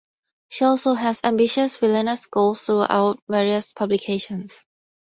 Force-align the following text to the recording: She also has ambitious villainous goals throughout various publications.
She 0.49 0.65
also 0.65 0.95
has 0.95 1.21
ambitious 1.23 1.77
villainous 1.77 2.25
goals 2.25 2.63
throughout 2.65 3.19
various 3.29 3.71
publications. 3.71 4.65